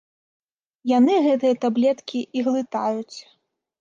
[0.91, 3.17] Яны гэтыя таблеткі і глытаюць.